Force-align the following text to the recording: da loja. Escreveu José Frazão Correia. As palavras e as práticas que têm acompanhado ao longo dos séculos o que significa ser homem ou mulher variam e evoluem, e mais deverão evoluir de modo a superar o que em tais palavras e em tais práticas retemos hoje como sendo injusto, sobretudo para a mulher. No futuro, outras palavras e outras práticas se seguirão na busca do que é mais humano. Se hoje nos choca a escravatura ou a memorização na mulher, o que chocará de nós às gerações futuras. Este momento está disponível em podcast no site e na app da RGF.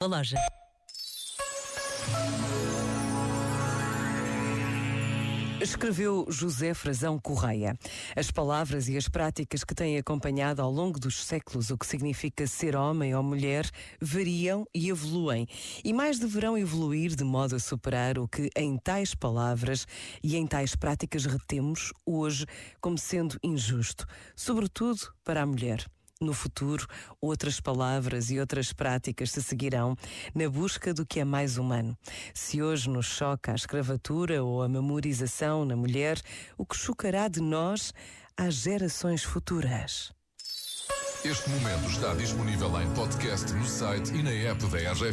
da 0.00 0.06
loja. 0.06 0.38
Escreveu 5.60 6.24
José 6.28 6.72
Frazão 6.72 7.18
Correia. 7.18 7.76
As 8.14 8.30
palavras 8.30 8.88
e 8.88 8.96
as 8.96 9.08
práticas 9.08 9.64
que 9.64 9.74
têm 9.74 9.98
acompanhado 9.98 10.62
ao 10.62 10.70
longo 10.70 11.00
dos 11.00 11.24
séculos 11.24 11.70
o 11.70 11.76
que 11.76 11.84
significa 11.84 12.46
ser 12.46 12.76
homem 12.76 13.12
ou 13.12 13.24
mulher 13.24 13.68
variam 14.00 14.64
e 14.72 14.88
evoluem, 14.88 15.48
e 15.82 15.92
mais 15.92 16.20
deverão 16.20 16.56
evoluir 16.56 17.16
de 17.16 17.24
modo 17.24 17.56
a 17.56 17.58
superar 17.58 18.20
o 18.20 18.28
que 18.28 18.50
em 18.54 18.78
tais 18.78 19.16
palavras 19.16 19.84
e 20.22 20.36
em 20.36 20.46
tais 20.46 20.76
práticas 20.76 21.24
retemos 21.24 21.92
hoje 22.06 22.46
como 22.80 22.96
sendo 22.96 23.36
injusto, 23.42 24.06
sobretudo 24.36 25.12
para 25.24 25.42
a 25.42 25.46
mulher. 25.46 25.84
No 26.20 26.34
futuro, 26.34 26.84
outras 27.20 27.60
palavras 27.60 28.28
e 28.28 28.40
outras 28.40 28.72
práticas 28.72 29.30
se 29.30 29.40
seguirão 29.40 29.96
na 30.34 30.50
busca 30.50 30.92
do 30.92 31.06
que 31.06 31.20
é 31.20 31.24
mais 31.24 31.58
humano. 31.58 31.96
Se 32.34 32.60
hoje 32.60 32.90
nos 32.90 33.06
choca 33.06 33.52
a 33.52 33.54
escravatura 33.54 34.42
ou 34.42 34.60
a 34.60 34.68
memorização 34.68 35.64
na 35.64 35.76
mulher, 35.76 36.20
o 36.56 36.66
que 36.66 36.76
chocará 36.76 37.28
de 37.28 37.40
nós 37.40 37.94
às 38.36 38.54
gerações 38.54 39.22
futuras. 39.22 40.12
Este 41.24 41.50
momento 41.50 41.88
está 41.88 42.14
disponível 42.14 42.80
em 42.80 42.88
podcast 42.94 43.52
no 43.52 43.64
site 43.64 44.12
e 44.12 44.22
na 44.22 44.30
app 44.30 44.64
da 44.66 44.78
RGF. 44.78 45.04